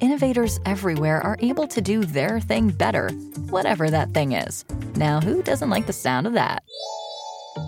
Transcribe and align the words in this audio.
Innovators 0.00 0.58
everywhere 0.66 1.20
are 1.20 1.36
able 1.40 1.66
to 1.68 1.80
do 1.80 2.04
their 2.04 2.40
thing 2.40 2.70
better, 2.70 3.10
whatever 3.50 3.90
that 3.90 4.12
thing 4.12 4.32
is. 4.32 4.64
Now, 4.96 5.20
who 5.20 5.42
doesn't 5.42 5.70
like 5.70 5.86
the 5.86 5.92
sound 5.92 6.26
of 6.26 6.32
that? 6.32 6.62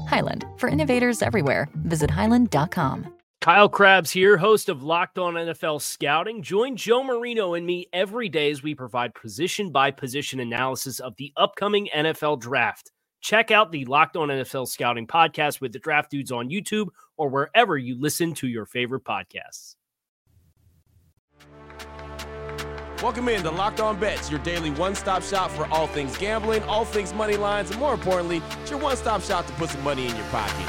Hyland, 0.09 0.45
for 0.57 0.69
innovators 0.69 1.23
everywhere, 1.23 1.69
visit 1.85 2.11
hyland.com. 2.11 3.13
Kyle 3.43 3.69
Crabbs 3.69 4.11
here, 4.11 4.37
host 4.37 4.69
of 4.69 4.83
Locked 4.83 5.19
On 5.19 5.35
NFL 5.35 5.81
Scouting. 5.81 6.43
Join 6.43 6.75
Joe 6.75 7.05
Marino 7.05 7.55
and 7.55 7.65
me 7.65 7.87
every 7.93 8.29
day 8.29 8.51
as 8.51 8.63
we 8.63 8.75
provide 8.75 9.15
position 9.15 9.71
by 9.71 9.93
position 9.93 10.41
analysis 10.41 10.99
of 10.99 11.15
the 11.17 11.33
upcoming 11.37 11.89
NFL 11.95 12.41
draft. 12.41 12.91
Check 13.21 13.53
out 13.53 13.71
the 13.71 13.85
Locked 13.85 14.17
On 14.17 14.29
NFL 14.29 14.67
Scouting 14.67 15.07
podcast 15.07 15.61
with 15.61 15.73
the 15.73 15.79
draft 15.79 16.11
dudes 16.11 16.33
on 16.33 16.51
YouTube 16.51 16.89
or 17.17 17.29
wherever 17.29 17.79
you 17.79 18.01
listen 18.01 18.35
to 18.35 18.49
your 18.49 18.67
favorite 18.67 19.05
podcasts. 19.05 19.77
Welcome 23.03 23.29
in 23.29 23.43
to 23.43 23.51
Locked 23.51 23.81
On 23.81 24.01
Bets, 24.01 24.31
your 24.31 24.41
daily 24.41 24.71
one 24.71 24.95
stop 24.95 25.23
shop 25.23 25.51
for 25.51 25.67
all 25.67 25.87
things 25.87 26.17
gambling, 26.17 26.63
all 26.63 26.87
things 26.87 27.13
money 27.13 27.37
lines, 27.37 27.71
and 27.71 27.79
more 27.79 27.93
importantly, 27.93 28.41
it's 28.63 28.71
your 28.71 28.81
one 28.81 28.97
stop 28.97 29.21
shop 29.21 29.47
to 29.47 29.53
put 29.53 29.69
some 29.69 29.85
money 29.85 30.07
in 30.09 30.17
your 30.17 30.25
pocket. 30.27 30.67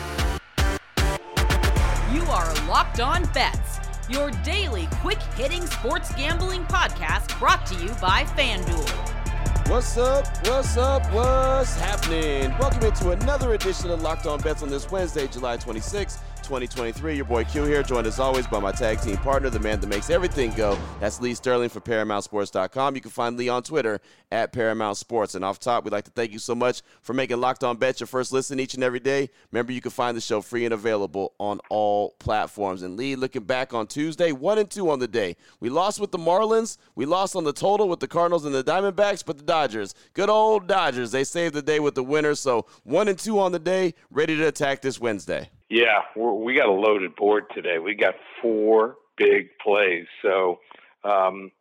You 2.12 2.22
are 2.24 2.54
Locked 2.68 3.00
On 3.00 3.24
Bets, 3.34 3.80
your 4.10 4.32
daily 4.44 4.90
quick 4.96 5.22
hitting 5.38 5.66
sports 5.68 6.14
gambling 6.16 6.66
podcast 6.66 7.40
brought 7.40 7.66
to 7.68 7.76
you 7.76 7.92
by 8.02 8.26
FanDuel. 8.36 9.70
What's 9.70 9.98
up? 9.98 10.26
What's 10.48 10.76
up? 10.76 11.10
What's 11.14 11.80
happening? 11.80 12.54
Welcome 12.60 12.84
into 12.84 13.12
another 13.12 13.54
edition 13.54 13.90
of 13.90 14.02
Locked 14.02 14.26
On 14.26 14.42
Bets 14.42 14.64
on 14.64 14.70
this 14.70 14.92
Wednesday, 14.92 15.28
July 15.28 15.56
26th. 15.56 16.18
2023. 16.48 17.16
Your 17.16 17.26
boy 17.26 17.44
Q 17.44 17.66
here, 17.66 17.84
joined 17.84 18.08
as 18.08 18.20
always 18.20 18.48
by 18.48 18.62
my 18.62 18.72
tag 18.72 19.02
team 19.02 19.17
partner, 19.17 19.50
the 19.50 19.59
man 19.59 19.81
that 19.81 19.88
makes 19.88 20.09
everything 20.09 20.54
go. 20.54 20.78
That's 21.02 21.20
Lee 21.20 21.34
Sterling 21.34 21.67
for 21.67 21.81
ParamountSports.com. 21.81 22.95
You 22.95 23.02
can 23.02 23.12
find 23.12 23.36
Lee 23.36 23.50
on 23.50 23.64
Twitter 23.64 24.00
at 24.31 24.54
Paramount 24.54 24.95
Sports. 24.95 25.36
And 25.36 25.44
off 25.44 25.59
top, 25.59 25.84
we'd 25.84 25.92
like 25.92 26.06
to 26.06 26.12
thank 26.12 26.31
you 26.31 26.39
so 26.39 26.56
much 26.56 26.84
for 27.02 27.14
making 27.14 27.42
Locked 27.42 27.66
On 27.66 27.76
Bet 27.76 28.00
your 28.00 28.08
first 28.08 28.31
listen 28.31 28.62
each 28.62 28.76
and 28.76 28.84
every 28.84 29.02
day. 29.02 29.30
Remember, 29.52 29.73
you 29.73 29.81
can 29.81 29.92
find 29.92 30.16
the 30.16 30.22
show 30.22 30.39
free 30.39 30.64
and 30.64 30.73
available 30.73 31.34
on 31.38 31.59
all 31.70 32.12
platforms. 32.20 32.82
And 32.82 32.95
Lee, 32.95 33.17
looking 33.17 33.44
back 33.44 33.73
on 33.73 33.86
Tuesday, 33.86 34.32
one 34.32 34.58
and 34.58 34.70
two 34.70 34.89
on 34.89 35.00
the 35.00 35.08
day. 35.08 35.36
We 35.59 35.70
lost 35.70 36.00
with 36.00 36.11
the 36.14 36.17
Marlins. 36.17 36.78
We 36.95 37.06
lost 37.06 37.36
on 37.36 37.44
the 37.44 37.52
total 37.52 37.89
with 37.89 38.00
the 38.00 38.08
Cardinals 38.08 38.45
and 38.45 38.56
the 38.56 38.64
Diamondbacks, 38.64 39.26
but 39.26 39.38
the 39.38 39.44
Dodgers, 39.44 39.94
good 40.14 40.30
old 40.30 40.67
Dodgers, 40.67 41.11
they 41.11 41.26
saved 41.26 41.56
the 41.56 41.61
day 41.61 41.82
with 41.82 41.95
the 41.95 42.04
winner. 42.04 42.36
So 42.36 42.67
one 42.84 43.09
and 43.09 43.20
two 43.20 43.38
on 43.38 43.52
the 43.52 43.59
day, 43.59 43.95
ready 44.09 44.38
to 44.38 44.48
attack 44.48 44.82
this 44.82 44.98
Wednesday. 44.98 45.50
Yeah, 45.70 46.02
we 46.16 46.56
got 46.56 46.70
a 46.70 46.72
loaded 46.72 47.16
board 47.16 47.46
today. 47.54 47.78
We 47.80 47.96
got 47.96 48.16
four 48.42 48.96
big 49.18 49.50
plays, 49.62 50.06
so 50.22 50.60
um, 51.04 51.52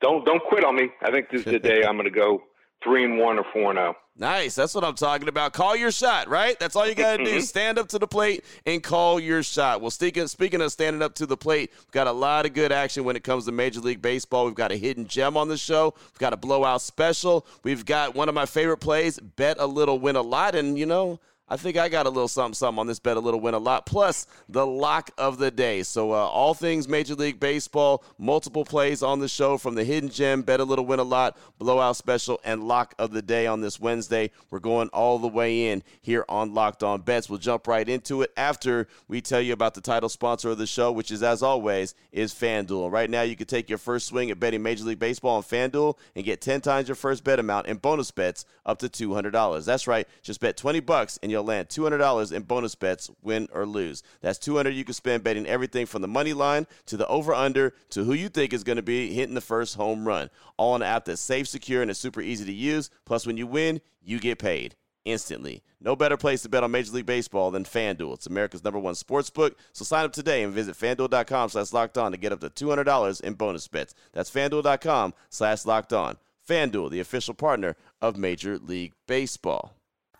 don't 0.00 0.24
don't 0.24 0.42
quit 0.44 0.64
on 0.64 0.76
me. 0.76 0.90
I 1.02 1.10
think 1.10 1.30
this 1.30 1.40
is 1.40 1.52
the 1.52 1.58
day 1.58 1.84
I'm 1.88 1.96
going 1.96 2.04
to 2.04 2.10
go 2.10 2.42
three 2.82 3.04
and 3.04 3.18
one 3.18 3.38
or 3.38 3.44
four 3.52 3.70
and 3.70 3.78
zero. 3.78 3.94
Oh. 3.96 4.02
Nice. 4.18 4.54
That's 4.54 4.74
what 4.74 4.82
I'm 4.82 4.94
talking 4.94 5.28
about. 5.28 5.52
Call 5.52 5.76
your 5.76 5.90
shot, 5.90 6.28
right? 6.28 6.58
That's 6.58 6.74
all 6.74 6.88
you 6.88 6.94
got 6.94 7.18
to 7.18 7.24
do. 7.24 7.40
Stand 7.42 7.78
up 7.78 7.88
to 7.88 7.98
the 7.98 8.06
plate 8.06 8.44
and 8.64 8.82
call 8.82 9.20
your 9.20 9.42
shot. 9.42 9.82
Well, 9.82 9.90
speaking, 9.90 10.26
speaking 10.26 10.62
of 10.62 10.72
standing 10.72 11.02
up 11.02 11.14
to 11.16 11.26
the 11.26 11.36
plate, 11.36 11.70
we've 11.76 11.90
got 11.90 12.06
a 12.06 12.12
lot 12.12 12.46
of 12.46 12.54
good 12.54 12.72
action 12.72 13.04
when 13.04 13.14
it 13.14 13.24
comes 13.24 13.44
to 13.44 13.52
Major 13.52 13.80
League 13.80 14.00
Baseball. 14.00 14.46
We've 14.46 14.54
got 14.54 14.72
a 14.72 14.76
hidden 14.76 15.06
gem 15.06 15.36
on 15.36 15.48
the 15.48 15.58
show. 15.58 15.92
We've 15.98 16.18
got 16.18 16.32
a 16.32 16.38
blowout 16.38 16.80
special. 16.80 17.46
We've 17.62 17.84
got 17.84 18.14
one 18.14 18.30
of 18.30 18.34
my 18.34 18.46
favorite 18.46 18.78
plays, 18.78 19.18
bet 19.18 19.58
a 19.60 19.66
little, 19.66 19.98
win 19.98 20.16
a 20.16 20.22
lot. 20.22 20.54
And, 20.54 20.78
you 20.78 20.86
know, 20.86 21.20
I 21.48 21.56
think 21.56 21.76
I 21.76 21.88
got 21.88 22.06
a 22.06 22.10
little 22.10 22.26
something, 22.26 22.54
something 22.54 22.80
on 22.80 22.88
this 22.88 22.98
bet, 22.98 23.16
a 23.16 23.20
little 23.20 23.38
win 23.38 23.54
a 23.54 23.58
lot, 23.58 23.86
plus 23.86 24.26
the 24.48 24.66
lock 24.66 25.12
of 25.16 25.38
the 25.38 25.52
day. 25.52 25.84
So, 25.84 26.10
uh, 26.10 26.16
all 26.16 26.54
things 26.54 26.88
Major 26.88 27.14
League 27.14 27.38
Baseball, 27.38 28.02
multiple 28.18 28.64
plays 28.64 29.00
on 29.00 29.20
the 29.20 29.28
show 29.28 29.56
from 29.56 29.76
the 29.76 29.84
Hidden 29.84 30.10
Gem, 30.10 30.42
bet 30.42 30.58
a 30.58 30.64
little 30.64 30.84
win 30.84 30.98
a 30.98 31.04
lot, 31.04 31.38
blowout 31.58 31.94
special, 31.94 32.40
and 32.44 32.66
lock 32.66 32.96
of 32.98 33.12
the 33.12 33.22
day 33.22 33.46
on 33.46 33.60
this 33.60 33.78
Wednesday. 33.78 34.32
We're 34.50 34.58
going 34.58 34.88
all 34.88 35.20
the 35.20 35.28
way 35.28 35.68
in 35.68 35.84
here 36.00 36.24
on 36.28 36.52
Locked 36.52 36.82
On 36.82 37.00
Bets. 37.00 37.30
We'll 37.30 37.38
jump 37.38 37.68
right 37.68 37.88
into 37.88 38.22
it 38.22 38.32
after 38.36 38.88
we 39.06 39.20
tell 39.20 39.40
you 39.40 39.52
about 39.52 39.74
the 39.74 39.80
title 39.80 40.08
sponsor 40.08 40.50
of 40.50 40.58
the 40.58 40.66
show, 40.66 40.90
which 40.90 41.12
is, 41.12 41.22
as 41.22 41.44
always, 41.44 41.94
is 42.10 42.34
FanDuel. 42.34 42.90
Right 42.90 43.08
now, 43.08 43.22
you 43.22 43.36
can 43.36 43.46
take 43.46 43.68
your 43.68 43.78
first 43.78 44.08
swing 44.08 44.32
at 44.32 44.40
betting 44.40 44.64
Major 44.64 44.82
League 44.82 44.98
Baseball 44.98 45.36
on 45.36 45.44
FanDuel 45.44 45.96
and 46.16 46.24
get 46.24 46.40
10 46.40 46.60
times 46.60 46.88
your 46.88 46.96
first 46.96 47.22
bet 47.22 47.38
amount 47.38 47.68
and 47.68 47.80
bonus 47.80 48.10
bets 48.10 48.46
up 48.64 48.80
to 48.80 48.88
$200. 48.88 49.64
That's 49.64 49.86
right, 49.86 50.08
just 50.22 50.40
bet 50.40 50.56
20 50.56 50.80
bucks 50.80 51.20
and 51.22 51.35
land 51.42 51.68
$200 51.68 52.32
in 52.32 52.42
bonus 52.42 52.74
bets, 52.74 53.10
win 53.22 53.48
or 53.52 53.66
lose. 53.66 54.02
That's 54.20 54.38
200 54.38 54.70
you 54.70 54.84
can 54.84 54.94
spend 54.94 55.24
betting 55.24 55.46
everything 55.46 55.86
from 55.86 56.02
the 56.02 56.08
money 56.08 56.32
line 56.32 56.66
to 56.86 56.96
the 56.96 57.06
over 57.08 57.34
under 57.34 57.74
to 57.90 58.04
who 58.04 58.12
you 58.12 58.28
think 58.28 58.52
is 58.52 58.64
going 58.64 58.76
to 58.76 58.82
be 58.82 59.12
hitting 59.12 59.34
the 59.34 59.40
first 59.40 59.76
home 59.76 60.06
run. 60.06 60.30
All 60.56 60.74
on 60.74 60.82
an 60.82 60.88
app 60.88 61.04
that's 61.04 61.20
safe, 61.20 61.48
secure, 61.48 61.82
and 61.82 61.90
is 61.90 61.98
super 61.98 62.20
easy 62.20 62.44
to 62.44 62.52
use. 62.52 62.90
Plus, 63.04 63.26
when 63.26 63.36
you 63.36 63.46
win, 63.46 63.80
you 64.02 64.18
get 64.18 64.38
paid 64.38 64.74
instantly. 65.06 65.62
No 65.80 65.94
better 65.96 66.16
place 66.16 66.42
to 66.42 66.48
bet 66.48 66.64
on 66.64 66.70
Major 66.70 66.92
League 66.92 67.06
Baseball 67.06 67.50
than 67.50 67.64
FanDuel. 67.64 68.14
It's 68.14 68.26
America's 68.26 68.64
number 68.64 68.78
one 68.78 68.94
sports 68.94 69.30
book. 69.30 69.56
So 69.72 69.84
sign 69.84 70.04
up 70.04 70.12
today 70.12 70.42
and 70.42 70.52
visit 70.52 70.76
FanDuel.com 70.76 71.50
slash 71.50 71.72
locked 71.72 71.96
on 71.96 72.12
to 72.12 72.18
get 72.18 72.32
up 72.32 72.40
to 72.40 72.50
$200 72.50 73.20
in 73.20 73.34
bonus 73.34 73.68
bets. 73.68 73.94
That's 74.12 74.30
FanDuel.com 74.30 75.14
slash 75.30 75.64
locked 75.64 75.92
on. 75.92 76.16
FanDuel, 76.48 76.90
the 76.90 77.00
official 77.00 77.34
partner 77.34 77.76
of 78.00 78.16
Major 78.16 78.58
League 78.58 78.92
Baseball. 79.06 79.75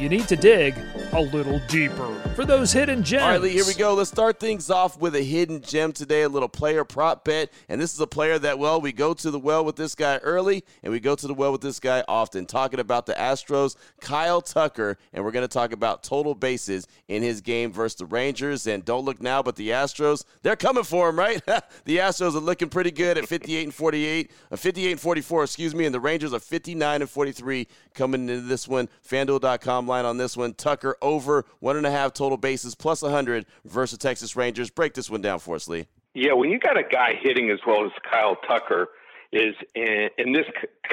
you 0.00 0.08
need 0.08 0.26
to 0.26 0.36
dig 0.36 0.74
a 1.12 1.20
little 1.20 1.60
deeper 1.68 2.14
for 2.34 2.46
those 2.46 2.72
hidden 2.72 3.02
gems. 3.02 3.22
All 3.22 3.30
right, 3.32 3.40
Lee, 3.40 3.50
here 3.50 3.66
we 3.66 3.74
go. 3.74 3.92
Let's 3.92 4.08
start 4.08 4.40
things 4.40 4.70
off 4.70 4.98
with 4.98 5.14
a 5.14 5.22
hidden 5.22 5.60
gem 5.60 5.92
today, 5.92 6.22
a 6.22 6.28
little 6.28 6.48
player 6.48 6.84
prop 6.84 7.22
bet. 7.22 7.52
And 7.68 7.78
this 7.78 7.92
is 7.92 8.00
a 8.00 8.06
player 8.06 8.38
that, 8.38 8.58
well, 8.58 8.80
we 8.80 8.92
go 8.92 9.12
to 9.12 9.30
the 9.30 9.38
well 9.38 9.62
with 9.62 9.76
this 9.76 9.94
guy 9.94 10.16
early 10.18 10.64
and 10.82 10.90
we 10.90 11.00
go 11.00 11.14
to 11.14 11.26
the 11.26 11.34
well 11.34 11.52
with 11.52 11.60
this 11.60 11.78
guy 11.78 12.02
often. 12.08 12.46
Talking 12.46 12.80
about 12.80 13.04
the 13.04 13.12
Astros, 13.12 13.76
Kyle 14.00 14.40
Tucker, 14.40 14.96
and 15.12 15.22
we're 15.22 15.32
going 15.32 15.46
to 15.46 15.52
talk 15.52 15.72
about 15.72 16.02
total 16.02 16.34
bases 16.34 16.86
in 17.08 17.22
his 17.22 17.42
game 17.42 17.70
versus 17.70 17.98
the 17.98 18.06
Rangers. 18.06 18.66
And 18.66 18.82
don't 18.82 19.04
look 19.04 19.20
now, 19.20 19.42
but 19.42 19.56
the 19.56 19.68
Astros, 19.68 20.24
they're 20.42 20.56
coming 20.56 20.84
for 20.84 21.10
him, 21.10 21.18
right? 21.18 21.44
the 21.84 21.98
Astros 21.98 22.34
are 22.34 22.40
looking 22.40 22.70
pretty 22.70 22.90
good 22.90 23.18
at 23.18 23.28
58 23.28 23.64
and 23.64 23.74
48, 23.74 24.30
uh, 24.50 24.56
58 24.56 24.92
and 24.92 25.00
44, 25.00 25.44
excuse 25.44 25.74
me, 25.74 25.84
and 25.84 25.94
the 25.94 26.00
Rangers 26.00 26.32
are 26.32 26.40
59 26.40 27.02
and 27.02 27.10
43 27.10 27.68
coming 27.92 28.30
into 28.30 28.40
this 28.40 28.66
one. 28.66 28.88
FanDuel.com 29.06 29.89
line 29.90 30.04
on 30.06 30.16
this 30.16 30.36
one. 30.36 30.54
Tucker 30.54 30.96
over 31.02 31.44
one 31.58 31.76
and 31.76 31.86
a 31.86 31.90
half 31.90 32.14
total 32.14 32.38
bases 32.38 32.74
plus 32.74 33.02
100 33.02 33.44
versus 33.64 33.98
Texas 33.98 34.36
Rangers. 34.36 34.70
Break 34.70 34.94
this 34.94 35.10
one 35.10 35.20
down 35.20 35.38
for 35.38 35.56
us, 35.56 35.68
Lee. 35.68 35.86
Yeah, 36.14 36.32
when 36.32 36.50
you 36.50 36.58
got 36.58 36.78
a 36.78 36.82
guy 36.82 37.14
hitting 37.20 37.50
as 37.50 37.58
well 37.66 37.84
as 37.84 37.92
Kyle 38.10 38.36
Tucker 38.48 38.88
is 39.32 39.54
in, 39.74 40.08
in 40.18 40.32
this 40.32 40.46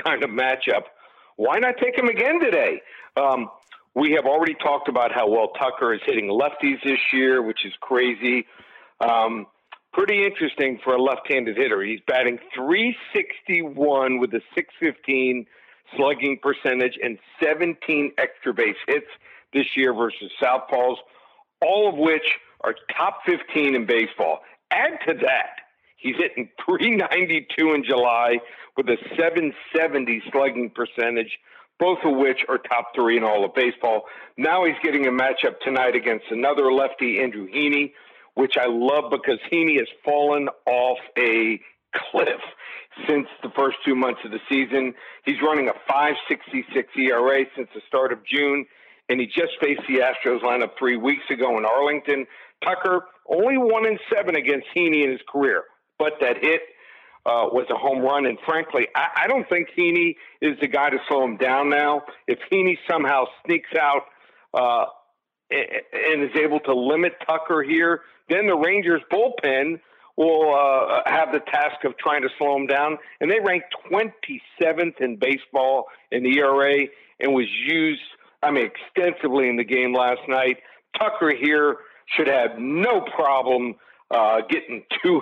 kind 0.03 0.23
of 0.23 0.29
matchup, 0.29 0.83
why 1.37 1.59
not 1.59 1.75
take 1.81 1.97
him 1.97 2.07
again 2.07 2.39
today? 2.39 2.81
Um, 3.15 3.49
we 3.95 4.11
have 4.11 4.25
already 4.25 4.53
talked 4.53 4.89
about 4.89 5.11
how 5.11 5.27
well 5.27 5.49
Tucker 5.49 5.93
is 5.93 6.01
hitting 6.05 6.29
lefties 6.29 6.83
this 6.83 6.99
year, 7.11 7.41
which 7.41 7.65
is 7.65 7.73
crazy. 7.79 8.45
Um, 8.99 9.47
pretty 9.91 10.23
interesting 10.23 10.79
for 10.83 10.93
a 10.93 11.01
left-handed 11.01 11.57
hitter. 11.57 11.81
He's 11.81 12.01
batting 12.05 12.37
361 12.55 14.19
with 14.19 14.33
a 14.35 14.41
615 14.53 15.47
slugging 15.95 16.39
percentage 16.41 16.97
and 17.01 17.17
17 17.41 18.11
extra 18.17 18.53
base 18.53 18.75
hits 18.87 19.07
this 19.53 19.65
year 19.75 19.93
versus 19.93 20.31
Southpaws, 20.41 20.97
all 21.61 21.89
of 21.89 21.95
which 21.95 22.37
are 22.61 22.75
top 22.95 23.19
15 23.25 23.75
in 23.75 23.85
baseball. 23.85 24.39
Add 24.71 24.99
to 25.07 25.13
that, 25.21 25.61
he's 25.95 26.15
hitting 26.17 26.49
392 26.65 27.73
in 27.73 27.83
July 27.83 28.39
with 28.75 28.87
a 28.87 28.97
770 29.15 30.21
slugging 30.31 30.69
percentage, 30.69 31.39
both 31.79 31.99
of 32.03 32.17
which 32.17 32.39
are 32.49 32.57
top 32.57 32.91
three 32.95 33.17
in 33.17 33.23
all 33.23 33.45
of 33.45 33.53
baseball. 33.53 34.03
Now 34.37 34.65
he's 34.65 34.75
getting 34.83 35.07
a 35.07 35.11
matchup 35.11 35.59
tonight 35.63 35.95
against 35.95 36.25
another 36.31 36.71
lefty, 36.71 37.19
Andrew 37.21 37.47
Heaney, 37.47 37.93
which 38.35 38.55
I 38.59 38.67
love 38.67 39.09
because 39.09 39.39
Heaney 39.51 39.77
has 39.77 39.87
fallen 40.03 40.49
off 40.65 40.99
a 41.17 41.59
cliff 42.11 42.41
since 43.07 43.27
the 43.43 43.49
first 43.55 43.77
two 43.85 43.95
months 43.95 44.21
of 44.25 44.31
the 44.31 44.39
season. 44.49 44.93
He's 45.25 45.41
running 45.41 45.69
a 45.69 45.73
5.66 45.91 46.63
ERA 46.97 47.45
since 47.55 47.69
the 47.73 47.81
start 47.87 48.11
of 48.11 48.19
June, 48.25 48.65
and 49.09 49.19
he 49.19 49.27
just 49.27 49.53
faced 49.61 49.81
the 49.87 49.99
Astros 49.99 50.41
lineup 50.41 50.71
three 50.77 50.97
weeks 50.97 51.23
ago 51.29 51.57
in 51.57 51.65
Arlington. 51.65 52.25
Tucker 52.63 53.05
only 53.29 53.57
one 53.57 53.85
in 53.85 53.99
seven 54.13 54.35
against 54.35 54.67
Heaney 54.75 55.03
in 55.03 55.11
his 55.11 55.21
career, 55.29 55.63
but 55.99 56.13
that 56.21 56.37
hit 56.41 56.61
uh, 57.25 57.51
was 57.51 57.65
a 57.69 57.75
home 57.75 57.99
run. 57.99 58.25
And 58.25 58.37
frankly, 58.45 58.87
I, 58.95 59.23
I 59.23 59.27
don't 59.27 59.47
think 59.49 59.69
Heaney 59.77 60.15
is 60.41 60.57
the 60.61 60.67
guy 60.67 60.89
to 60.89 60.97
slow 61.07 61.23
him 61.23 61.37
down 61.37 61.69
now. 61.69 62.03
If 62.27 62.39
Heaney 62.51 62.77
somehow 62.89 63.25
sneaks 63.45 63.69
out 63.79 64.03
uh, 64.53 64.85
and 65.51 66.23
is 66.23 66.35
able 66.39 66.61
to 66.61 66.73
limit 66.73 67.13
Tucker 67.27 67.63
here, 67.63 68.01
then 68.29 68.47
the 68.47 68.55
Rangers 68.55 69.01
bullpen 69.11 69.79
will 70.17 70.53
uh, 70.53 71.01
have 71.05 71.31
the 71.31 71.39
task 71.39 71.83
of 71.85 71.97
trying 71.97 72.23
to 72.23 72.29
slow 72.37 72.55
him 72.55 72.65
down. 72.65 72.97
And 73.21 73.31
they 73.31 73.39
ranked 73.39 73.73
27th 73.91 74.99
in 74.99 75.17
baseball 75.17 75.85
in 76.11 76.23
the 76.23 76.39
ERA 76.39 76.87
and 77.19 77.33
was 77.33 77.47
used, 77.65 78.01
I 78.41 78.51
mean, 78.51 78.67
extensively 78.67 79.47
in 79.47 79.55
the 79.55 79.63
game 79.63 79.93
last 79.93 80.21
night. 80.27 80.57
Tucker 80.99 81.33
here 81.39 81.77
should 82.15 82.27
have 82.27 82.57
no 82.57 83.01
problem 83.01 83.75
uh, 84.11 84.41
getting 84.49 84.83
two 85.03 85.21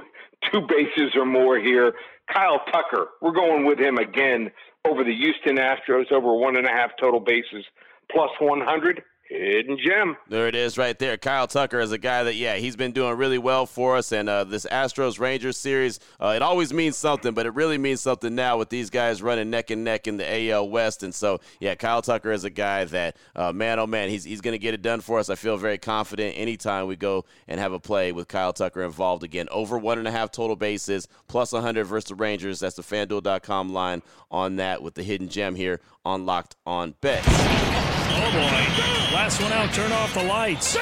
two 0.51 0.61
bases 0.61 1.15
or 1.15 1.25
more 1.25 1.57
here. 1.57 1.93
Kyle 2.31 2.61
Tucker, 2.71 3.07
we're 3.21 3.31
going 3.31 3.65
with 3.65 3.79
him 3.79 3.97
again 3.97 4.51
over 4.87 5.03
the 5.03 5.13
Houston 5.13 5.57
Astros 5.57 6.11
over 6.11 6.33
one 6.35 6.55
and 6.55 6.67
a 6.67 6.71
half 6.71 6.91
total 7.01 7.19
bases 7.19 7.65
plus 8.11 8.29
100 8.39 9.03
Hidden 9.27 9.79
gem. 9.83 10.17
There 10.29 10.47
it 10.47 10.53
is 10.53 10.77
right 10.77 10.97
there. 10.99 11.17
Kyle 11.17 11.47
Tucker 11.47 11.79
is 11.79 11.91
a 11.91 11.97
guy 11.97 12.23
that, 12.23 12.35
yeah, 12.35 12.57
he's 12.57 12.75
been 12.75 12.91
doing 12.91 13.17
really 13.17 13.39
well 13.39 13.65
for 13.65 13.97
us. 13.97 14.11
And 14.11 14.29
uh, 14.29 14.43
this 14.43 14.67
Astros 14.67 15.19
Rangers 15.19 15.57
series, 15.57 15.99
uh, 16.21 16.33
it 16.35 16.43
always 16.43 16.71
means 16.71 16.95
something, 16.95 17.33
but 17.33 17.47
it 17.47 17.55
really 17.55 17.79
means 17.79 18.01
something 18.01 18.35
now 18.35 18.57
with 18.57 18.69
these 18.69 18.91
guys 18.91 19.23
running 19.23 19.49
neck 19.49 19.71
and 19.71 19.83
neck 19.83 20.07
in 20.07 20.17
the 20.17 20.51
AL 20.51 20.69
West. 20.69 21.01
And 21.01 21.13
so, 21.13 21.41
yeah, 21.59 21.73
Kyle 21.73 22.03
Tucker 22.03 22.31
is 22.31 22.43
a 22.43 22.51
guy 22.51 22.85
that, 22.85 23.17
uh, 23.35 23.51
man, 23.51 23.79
oh 23.79 23.87
man, 23.87 24.09
he's, 24.09 24.23
he's 24.23 24.41
going 24.41 24.53
to 24.53 24.59
get 24.59 24.75
it 24.75 24.83
done 24.83 25.01
for 25.01 25.17
us. 25.17 25.31
I 25.31 25.35
feel 25.35 25.57
very 25.57 25.79
confident 25.79 26.37
anytime 26.37 26.85
we 26.85 26.95
go 26.95 27.25
and 27.47 27.59
have 27.59 27.73
a 27.73 27.79
play 27.79 28.11
with 28.11 28.27
Kyle 28.27 28.53
Tucker 28.53 28.83
involved 28.83 29.23
again. 29.23 29.47
Over 29.49 29.79
one 29.79 29.97
and 29.97 30.07
a 30.07 30.11
half 30.11 30.29
total 30.31 30.55
bases, 30.55 31.07
plus 31.27 31.51
100 31.51 31.85
versus 31.85 32.09
the 32.09 32.15
Rangers. 32.15 32.59
That's 32.59 32.75
the 32.75 32.83
fanduel.com 32.83 33.73
line 33.73 34.03
on 34.29 34.57
that 34.57 34.83
with 34.83 34.93
the 34.93 35.03
hidden 35.03 35.29
gem 35.29 35.55
here 35.55 35.81
on 36.05 36.27
Locked 36.27 36.55
on 36.65 36.93
Bets. 37.01 37.94
Oh 38.07 38.31
boy. 38.31 39.15
Last 39.15 39.41
one 39.41 39.51
out, 39.51 39.73
turn 39.73 39.91
off 39.91 40.13
the 40.13 40.23
lights. 40.23 40.77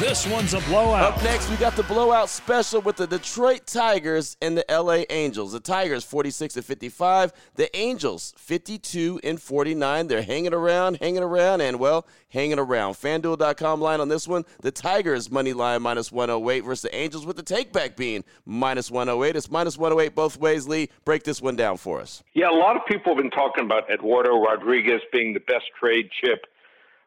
This 0.00 0.26
one's 0.26 0.54
a 0.54 0.60
blowout. 0.60 1.14
Up 1.14 1.22
next, 1.22 1.50
we 1.50 1.56
got 1.56 1.76
the 1.76 1.82
blowout 1.82 2.28
special 2.28 2.80
with 2.80 2.96
the 2.96 3.06
Detroit 3.06 3.66
Tigers 3.66 4.36
and 4.40 4.56
the 4.56 4.64
LA 4.70 5.04
Angels. 5.10 5.52
The 5.52 5.60
Tigers 5.60 6.04
46 6.04 6.56
and 6.56 6.64
55, 6.64 7.32
the 7.54 7.76
Angels 7.76 8.34
52 8.36 9.20
and 9.22 9.40
49. 9.40 10.06
They're 10.08 10.22
hanging 10.22 10.54
around, 10.54 10.98
hanging 11.00 11.22
around, 11.22 11.60
and 11.60 11.78
well, 11.78 12.06
hanging 12.28 12.58
around. 12.58 12.94
FanDuel.com 12.94 13.80
line 13.80 14.00
on 14.00 14.08
this 14.08 14.26
one. 14.26 14.44
The 14.62 14.70
Tigers 14.70 15.30
money 15.30 15.52
line 15.52 15.82
minus 15.82 16.10
108 16.10 16.60
versus 16.60 16.82
the 16.82 16.94
Angels 16.94 17.26
with 17.26 17.36
the 17.36 17.42
takeback 17.42 17.96
being 17.96 18.24
minus 18.44 18.90
108. 18.90 19.36
It's 19.36 19.50
minus 19.50 19.78
108 19.78 20.14
both 20.14 20.38
ways. 20.38 20.66
Lee, 20.66 20.88
break 21.04 21.24
this 21.24 21.42
one 21.42 21.56
down 21.56 21.76
for 21.76 22.00
us. 22.00 22.22
Yeah, 22.34 22.50
a 22.50 22.56
lot 22.56 22.76
of 22.76 22.82
people 22.86 23.14
have 23.14 23.22
been 23.22 23.30
talking 23.30 23.64
about 23.64 23.90
Eduardo 23.90 24.40
Rodriguez 24.40 25.02
being 25.12 25.34
the 25.34 25.40
best 25.40 25.66
trade 25.78 26.08
chip 26.22 26.46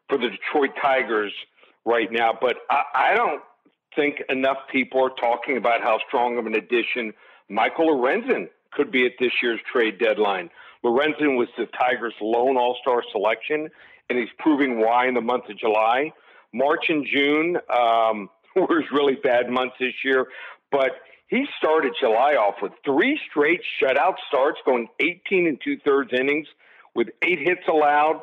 for 0.08 0.18
the 0.18 0.28
Detroit 0.28 0.70
Tigers 0.80 1.32
right 1.84 2.10
now, 2.10 2.36
but 2.38 2.56
I, 2.70 3.12
I 3.12 3.14
don't 3.14 3.42
think 3.94 4.22
enough 4.28 4.58
people 4.70 5.04
are 5.04 5.10
talking 5.20 5.56
about 5.56 5.82
how 5.82 5.98
strong 6.08 6.38
of 6.38 6.46
an 6.46 6.54
addition 6.54 7.12
Michael 7.48 7.88
Lorenzen 7.88 8.48
could 8.72 8.90
be 8.90 9.06
at 9.06 9.12
this 9.20 9.30
year's 9.42 9.60
trade 9.70 9.98
deadline. 9.98 10.50
Lorenzen 10.84 11.36
was 11.36 11.48
the 11.56 11.66
Tigers' 11.78 12.14
lone 12.20 12.56
All 12.56 12.76
Star 12.80 13.02
selection, 13.12 13.68
and 14.10 14.18
he's 14.18 14.28
proving 14.38 14.80
why 14.80 15.06
in 15.06 15.14
the 15.14 15.20
month 15.20 15.48
of 15.48 15.58
July. 15.58 16.12
March 16.52 16.86
and 16.88 17.06
June 17.06 17.56
um, 17.74 18.28
were 18.56 18.80
his 18.80 18.90
really 18.92 19.16
bad 19.22 19.48
months 19.50 19.76
this 19.78 19.94
year, 20.04 20.26
but 20.70 20.90
he 21.28 21.46
started 21.58 21.92
July 22.00 22.34
off 22.34 22.56
with 22.62 22.72
three 22.84 23.18
straight 23.30 23.60
shutout 23.80 24.16
starts, 24.28 24.58
going 24.64 24.88
18 25.00 25.46
and 25.46 25.58
two 25.62 25.78
thirds 25.84 26.10
innings 26.12 26.46
with 26.94 27.08
eight 27.22 27.40
hits 27.40 27.66
allowed, 27.68 28.20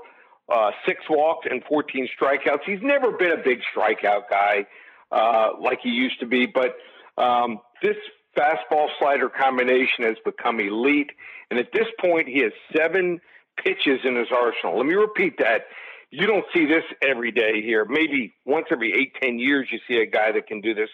uh, 0.51 0.71
six 0.86 1.01
walks 1.09 1.48
and 1.50 1.63
14 1.63 2.09
strikeouts. 2.19 2.63
He's 2.65 2.81
never 2.81 3.12
been 3.12 3.31
a 3.31 3.44
big 3.44 3.59
strikeout 3.75 4.30
guy 4.30 4.65
uh, 5.12 5.51
like 5.59 5.80
he 5.81 5.89
used 5.89 6.19
to 6.19 6.25
be, 6.25 6.45
but 6.45 6.75
um, 7.21 7.59
this 7.81 7.95
fastball 8.38 8.88
slider 9.00 9.30
combination 9.30 10.03
has 10.03 10.15
become 10.24 10.59
elite. 10.59 11.12
And 11.50 11.59
at 11.59 11.71
this 11.74 11.88
point, 12.00 12.27
he 12.27 12.39
has 12.39 12.51
seven 12.75 13.19
pitches 13.57 14.00
in 14.03 14.15
his 14.15 14.27
arsenal. 14.31 14.77
Let 14.77 14.86
me 14.86 14.94
repeat 14.94 15.38
that. 15.39 15.63
You 16.09 16.27
don't 16.27 16.45
see 16.53 16.65
this 16.65 16.83
every 17.01 17.31
day 17.31 17.62
here. 17.62 17.86
Maybe 17.86 18.33
once 18.45 18.68
every 18.71 18.94
eight, 18.94 19.15
ten 19.21 19.39
years, 19.39 19.69
you 19.71 19.80
see 19.88 20.01
a 20.01 20.06
guy 20.06 20.31
that 20.33 20.48
can 20.48 20.59
do 20.59 20.74
this. 20.74 20.89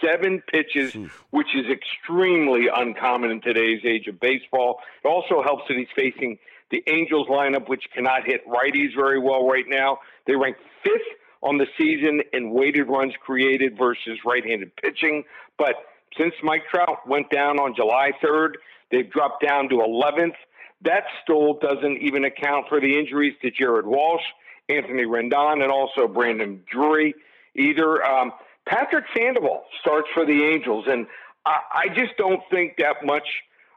Seven 0.00 0.42
pitches, 0.50 0.94
which 1.30 1.48
is 1.54 1.66
extremely 1.70 2.68
uncommon 2.74 3.30
in 3.30 3.40
today's 3.40 3.80
age 3.84 4.06
of 4.06 4.18
baseball. 4.20 4.78
It 5.04 5.08
also 5.08 5.42
helps 5.42 5.64
that 5.68 5.76
he's 5.76 5.88
facing 5.94 6.38
the 6.70 6.82
Angels 6.86 7.26
lineup, 7.28 7.68
which 7.68 7.84
cannot 7.94 8.24
hit 8.24 8.46
righties 8.46 8.94
very 8.94 9.18
well 9.18 9.48
right 9.48 9.64
now. 9.66 9.98
They 10.26 10.36
rank 10.36 10.56
fifth 10.82 11.00
on 11.42 11.58
the 11.58 11.66
season 11.78 12.22
in 12.32 12.50
weighted 12.50 12.88
runs 12.88 13.14
created 13.20 13.76
versus 13.76 14.18
right 14.24 14.44
handed 14.44 14.74
pitching. 14.76 15.24
But 15.58 15.74
since 16.18 16.34
Mike 16.42 16.62
Trout 16.70 17.06
went 17.06 17.30
down 17.30 17.58
on 17.58 17.74
July 17.74 18.12
3rd, 18.22 18.54
they've 18.90 19.10
dropped 19.10 19.44
down 19.44 19.68
to 19.70 19.76
11th. 19.76 20.34
That 20.82 21.04
still 21.22 21.54
doesn't 21.54 21.98
even 21.98 22.24
account 22.24 22.66
for 22.68 22.80
the 22.80 22.98
injuries 22.98 23.34
to 23.42 23.50
Jared 23.50 23.86
Walsh, 23.86 24.22
Anthony 24.68 25.04
Rendon, 25.04 25.62
and 25.62 25.70
also 25.70 26.08
Brandon 26.08 26.62
Drury 26.70 27.14
either. 27.54 28.04
Um, 28.04 28.32
Patrick 28.66 29.04
Sandoval 29.16 29.64
starts 29.80 30.08
for 30.14 30.24
the 30.24 30.44
Angels, 30.44 30.86
and 30.88 31.06
I, 31.44 31.60
I 31.72 31.88
just 31.88 32.16
don't 32.16 32.40
think 32.50 32.76
that 32.78 33.04
much 33.04 33.26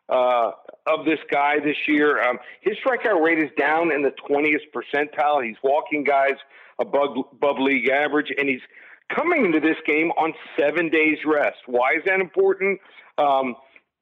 uh, 0.09 0.51
of 0.85 1.05
this 1.05 1.19
guy 1.31 1.59
this 1.59 1.77
year. 1.87 2.21
Um, 2.21 2.37
his 2.61 2.75
strikeout 2.85 3.23
rate 3.23 3.39
is 3.39 3.49
down 3.57 3.91
in 3.91 4.01
the 4.01 4.11
20th 4.29 4.63
percentile. 4.73 5.45
He's 5.45 5.57
walking 5.63 6.03
guys 6.03 6.35
above, 6.79 7.17
above 7.31 7.57
league 7.59 7.89
average, 7.89 8.31
and 8.37 8.49
he's 8.49 8.61
coming 9.15 9.45
into 9.45 9.59
this 9.59 9.77
game 9.85 10.11
on 10.11 10.33
seven 10.59 10.89
days 10.89 11.19
rest. 11.25 11.57
Why 11.67 11.93
is 11.97 12.03
that 12.05 12.19
important? 12.19 12.79
Um, 13.17 13.55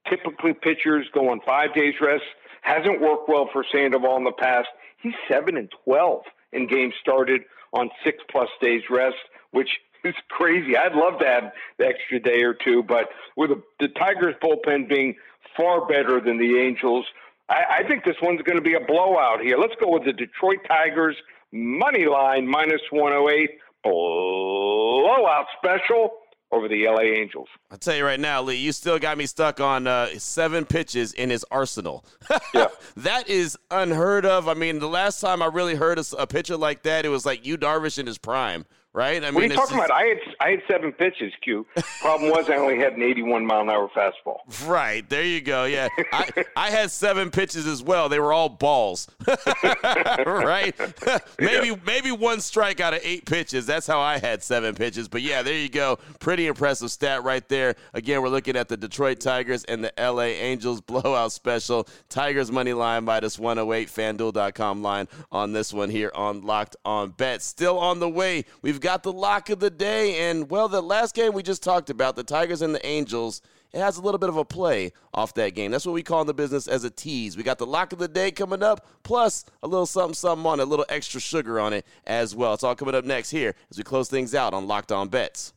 typically, 0.09 0.53
pitchers 0.53 1.07
go 1.13 1.29
on 1.29 1.41
five 1.45 1.73
days 1.73 1.95
rest. 2.01 2.23
Hasn't 2.61 3.01
worked 3.01 3.27
well 3.27 3.49
for 3.51 3.65
Sandoval 3.71 4.17
in 4.17 4.23
the 4.23 4.31
past. 4.31 4.67
He's 5.01 5.13
seven 5.29 5.57
and 5.57 5.71
12 5.83 6.23
in 6.53 6.67
games 6.67 6.93
started 7.01 7.41
on 7.73 7.89
six 8.03 8.17
plus 8.29 8.49
days 8.61 8.83
rest, 8.89 9.17
which 9.51 9.69
is 10.03 10.15
crazy. 10.29 10.75
I'd 10.77 10.93
love 10.93 11.19
to 11.19 11.25
have 11.25 11.51
the 11.77 11.85
extra 11.85 12.19
day 12.19 12.43
or 12.43 12.53
two, 12.53 12.83
but 12.83 13.09
with 13.35 13.49
the, 13.49 13.61
the 13.79 13.87
Tigers 13.89 14.35
bullpen 14.43 14.89
being 14.89 15.15
far 15.55 15.85
better 15.87 16.19
than 16.19 16.37
the 16.37 16.59
Angels. 16.59 17.05
I, 17.49 17.79
I 17.79 17.87
think 17.87 18.05
this 18.05 18.15
one's 18.21 18.41
going 18.41 18.57
to 18.57 18.63
be 18.63 18.73
a 18.73 18.79
blowout 18.79 19.41
here. 19.41 19.57
Let's 19.57 19.75
go 19.81 19.91
with 19.91 20.05
the 20.05 20.13
Detroit 20.13 20.59
Tigers 20.67 21.15
money 21.51 22.05
line 22.05 22.47
minus 22.47 22.81
108 22.91 23.49
blowout 23.83 25.45
special 25.57 26.11
over 26.51 26.67
the 26.67 26.85
LA 26.85 27.01
Angels. 27.01 27.47
I'll 27.69 27.77
tell 27.77 27.95
you 27.95 28.05
right 28.05 28.19
now, 28.19 28.41
Lee, 28.41 28.55
you 28.55 28.71
still 28.71 28.99
got 28.99 29.17
me 29.17 29.25
stuck 29.25 29.59
on 29.59 29.87
uh, 29.87 30.07
seven 30.17 30.65
pitches 30.65 31.13
in 31.13 31.29
his 31.29 31.45
arsenal. 31.49 32.05
yeah. 32.53 32.67
That 32.97 33.29
is 33.29 33.57
unheard 33.69 34.25
of. 34.25 34.47
I 34.47 34.53
mean, 34.53 34.79
the 34.79 34.87
last 34.87 35.21
time 35.21 35.41
I 35.41 35.45
really 35.45 35.75
heard 35.75 35.97
a, 35.97 36.03
a 36.17 36.27
pitcher 36.27 36.57
like 36.57 36.83
that, 36.83 37.05
it 37.05 37.09
was 37.09 37.25
like 37.25 37.45
Yu 37.45 37.57
Darvish 37.57 37.97
in 37.97 38.05
his 38.05 38.17
prime, 38.17 38.65
right? 38.93 39.23
I 39.23 39.31
what 39.31 39.41
mean, 39.41 39.51
are 39.51 39.53
you 39.53 39.59
talking 39.59 39.77
about? 39.77 39.91
I 39.91 40.03
had 40.03 40.17
I 40.39 40.49
had 40.51 40.61
seven 40.67 40.91
pitches. 40.91 41.33
Q. 41.41 41.65
Problem 42.01 42.31
was 42.31 42.49
I 42.49 42.55
only 42.55 42.77
had 42.77 42.93
an 42.93 43.03
81 43.03 43.45
mile 43.45 43.61
an 43.61 43.69
hour 43.69 43.89
fastball. 43.95 44.39
Right 44.67 45.07
there, 45.09 45.23
you 45.23 45.41
go. 45.41 45.65
Yeah, 45.65 45.87
I, 46.11 46.29
I 46.55 46.69
had 46.69 46.91
seven 46.91 47.31
pitches 47.31 47.65
as 47.67 47.81
well. 47.81 48.09
They 48.09 48.19
were 48.19 48.33
all 48.33 48.49
balls, 48.49 49.09
right? 50.25 50.75
maybe 51.39 51.79
maybe 51.85 52.11
one 52.11 52.41
strike 52.41 52.79
out 52.79 52.93
of 52.93 52.99
eight 53.03 53.25
pitches. 53.25 53.65
That's 53.65 53.87
how 53.87 53.99
I 53.99 54.17
had 54.17 54.43
seven 54.43 54.75
pitches. 54.75 55.07
But 55.07 55.21
yeah, 55.21 55.41
there 55.41 55.57
you 55.57 55.69
go. 55.69 55.99
Pretty 56.19 56.47
impressive 56.47 56.91
stat 56.91 57.23
right 57.23 57.47
there. 57.47 57.75
Again, 57.93 58.21
we're 58.21 58.29
looking 58.29 58.55
at 58.55 58.67
the 58.67 58.77
Detroit 58.77 59.19
Tigers 59.19 59.63
and 59.65 59.83
the 59.83 59.93
LA 59.97 60.23
Angels 60.23 60.81
blowout 60.91 61.31
special. 61.31 61.87
Tigers 62.09 62.51
money 62.51 62.73
line 62.73 63.05
minus 63.05 63.39
108. 63.39 63.87
FanDuel.com 63.87 64.81
line 64.81 65.07
on 65.31 65.53
this 65.53 65.73
one 65.73 65.89
here 65.89 66.11
on 66.13 66.41
Locked 66.41 66.75
On 66.83 67.11
Bet. 67.11 67.41
Still 67.41 67.79
on 67.79 67.99
the 67.99 68.09
way. 68.09 68.43
We've 68.61 68.80
got 68.81 69.03
the 69.03 69.13
lock 69.13 69.49
of 69.49 69.59
the 69.59 69.69
day, 69.69 70.29
and 70.29 70.49
well, 70.49 70.67
the 70.67 70.81
last 70.81 71.15
game 71.15 71.33
we 71.33 71.43
just 71.43 71.63
talked 71.63 71.89
about, 71.89 72.15
the 72.15 72.23
Tigers 72.23 72.61
and 72.61 72.75
the 72.75 72.85
Angels 72.85 73.41
it 73.73 73.79
has 73.79 73.97
a 73.97 74.01
little 74.01 74.17
bit 74.17 74.29
of 74.29 74.37
a 74.37 74.43
play 74.43 74.91
off 75.13 75.33
that 75.35 75.55
game. 75.55 75.71
That's 75.71 75.85
what 75.85 75.93
we 75.93 76.03
call 76.03 76.21
in 76.21 76.27
the 76.27 76.33
business 76.33 76.67
as 76.67 76.83
a 76.83 76.89
tease. 76.89 77.37
We 77.37 77.43
got 77.43 77.57
the 77.57 77.65
lock 77.65 77.93
of 77.93 77.99
the 77.99 78.07
day 78.07 78.31
coming 78.31 78.63
up, 78.63 78.85
plus 79.03 79.45
a 79.63 79.67
little 79.67 79.85
something, 79.85 80.13
something 80.13 80.45
on 80.45 80.59
it, 80.59 80.63
a 80.63 80.65
little 80.65 80.85
extra 80.89 81.21
sugar 81.21 81.59
on 81.59 81.73
it 81.73 81.85
as 82.05 82.35
well. 82.35 82.53
It's 82.53 82.63
all 82.63 82.75
coming 82.75 82.95
up 82.95 83.05
next 83.05 83.29
here 83.29 83.55
as 83.69 83.77
we 83.77 83.83
close 83.83 84.09
things 84.09 84.35
out 84.35 84.53
on 84.53 84.67
Locked 84.67 84.91
On 84.91 85.07
Bets. 85.07 85.53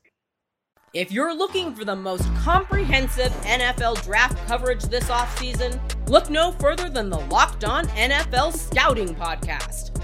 If 0.92 1.10
you're 1.10 1.34
looking 1.34 1.74
for 1.74 1.84
the 1.84 1.96
most 1.96 2.32
comprehensive 2.36 3.32
NFL 3.42 4.04
draft 4.04 4.46
coverage 4.46 4.84
this 4.84 5.06
offseason, 5.06 5.80
look 6.08 6.30
no 6.30 6.52
further 6.52 6.88
than 6.88 7.10
the 7.10 7.18
Locked 7.18 7.64
On 7.64 7.84
NFL 7.88 8.56
Scouting 8.56 9.12
Podcast. 9.16 10.03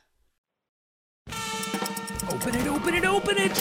Open 2.41 2.55
it, 2.55 2.67
open 2.67 2.95
it, 2.95 3.05
open 3.05 3.37
it. 3.37 3.51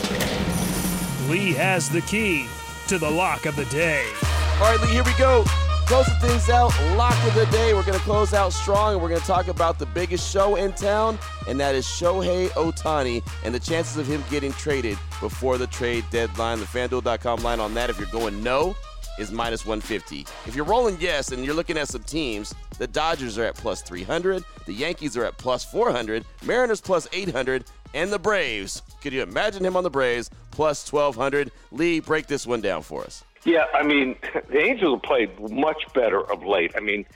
Lee 1.29 1.53
has 1.53 1.91
the 1.91 2.01
key 2.01 2.47
to 2.89 2.97
the 2.97 3.11
lock 3.11 3.45
of 3.45 3.55
the 3.55 3.67
day. 3.67 4.11
All 4.55 4.75
right, 4.75 4.81
Lee, 4.81 4.89
here 4.89 5.05
we 5.05 5.13
go. 5.19 5.45
Closing 5.85 6.15
things 6.15 6.49
out, 6.49 6.73
lock 6.97 7.13
of 7.27 7.35
the 7.35 7.45
day. 7.53 7.75
We're 7.75 7.85
going 7.85 7.99
to 7.99 8.05
close 8.05 8.33
out 8.33 8.55
strong, 8.55 8.95
and 8.95 9.03
we're 9.03 9.11
going 9.11 9.21
to 9.21 9.27
talk 9.27 9.49
about 9.49 9.79
the 9.79 9.85
biggest 9.85 10.33
show 10.33 10.57
in 10.57 10.73
town, 10.73 11.19
and 11.47 11.61
that 11.61 11.75
is 11.75 11.85
Shohei 11.85 12.49
Ohtani 12.53 13.23
and 13.45 13.55
the 13.55 13.61
chances 13.61 13.99
of 13.99 14.07
him 14.07 14.25
getting 14.31 14.53
traded 14.53 14.97
before 15.21 15.59
the 15.59 15.67
trade 15.67 16.07
deadline. 16.11 16.59
The 16.59 16.65
FanDuel.com 16.65 17.43
line 17.43 17.61
on 17.61 17.75
that, 17.75 17.91
if 17.91 17.99
you're 17.99 18.09
going 18.09 18.43
no, 18.43 18.75
is 19.19 19.31
minus 19.31 19.67
150. 19.67 20.27
If 20.47 20.57
you're 20.57 20.65
rolling 20.65 20.97
yes 20.99 21.33
and 21.33 21.45
you're 21.45 21.55
looking 21.55 21.77
at 21.77 21.89
some 21.89 22.03
teams, 22.05 22.55
the 22.79 22.87
Dodgers 22.87 23.37
are 23.37 23.45
at 23.45 23.57
plus 23.57 23.83
300, 23.83 24.43
the 24.65 24.73
Yankees 24.73 25.19
are 25.19 25.25
at 25.27 25.37
plus 25.37 25.67
400, 25.67 26.25
Mariners 26.47 26.81
plus 26.81 27.07
800, 27.13 27.65
and 27.95 28.13
the 28.13 28.19
Braves. 28.19 28.83
Could 29.03 29.13
you 29.13 29.23
imagine 29.23 29.65
him 29.65 29.77
on 29.77 29.85
the 29.85 29.91
Braves 29.91 30.31
plus 30.51 30.91
1200? 30.93 31.51
Lee, 31.73 32.01
break 32.01 32.27
this 32.27 32.47
one 32.47 32.61
down 32.61 32.83
for 32.83 33.05
us. 33.05 33.25
Yeah, 33.45 33.67
I 33.75 33.83
mean, 33.83 34.17
the 34.49 34.61
Angels 34.61 34.95
have 34.95 35.03
played 35.03 35.51
much 35.51 35.83
better 35.95 36.31
of 36.31 36.45
late. 36.45 36.73
I 36.77 36.81
mean, 36.81 37.07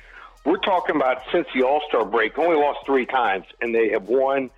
we're 0.45 0.59
talking 0.59 0.97
about 0.97 1.23
since 1.33 1.47
the 1.55 1.63
All 1.63 1.81
Star 1.89 2.05
break, 2.05 2.39
only 2.39 2.57
lost 2.57 2.81
three 2.85 3.07
times, 3.07 3.47
and 3.61 3.75
they 3.75 3.91
have 3.91 4.09
won 4.09 4.51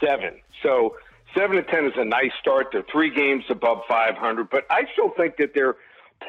seven. 0.00 0.40
So 0.62 0.96
seven 1.34 1.56
to 1.56 1.62
ten 1.62 1.86
is 1.86 1.92
a 1.96 2.04
nice 2.04 2.32
start. 2.40 2.68
They're 2.72 2.84
three 2.90 3.10
games 3.10 3.44
above 3.48 3.82
500, 3.88 4.50
but 4.50 4.66
I 4.70 4.84
still 4.92 5.10
think 5.16 5.36
that 5.38 5.54
their 5.54 5.76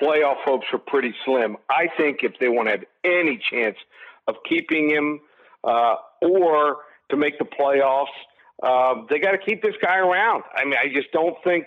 playoff 0.01 0.37
hopes 0.43 0.67
are 0.73 0.79
pretty 0.79 1.13
slim. 1.23 1.57
I 1.69 1.87
think 1.97 2.19
if 2.23 2.39
they 2.39 2.49
want 2.49 2.67
to 2.67 2.71
have 2.71 2.85
any 3.03 3.39
chance 3.49 3.77
of 4.27 4.35
keeping 4.47 4.89
him 4.89 5.21
uh, 5.63 5.95
or 6.21 6.77
to 7.09 7.17
make 7.17 7.37
the 7.37 7.45
playoffs, 7.45 8.07
uh, 8.63 8.95
they 9.09 9.19
got 9.19 9.31
to 9.31 9.37
keep 9.37 9.61
this 9.61 9.75
guy 9.81 9.97
around. 9.97 10.43
I 10.55 10.65
mean, 10.65 10.75
I 10.81 10.93
just 10.93 11.11
don't 11.11 11.35
think. 11.43 11.65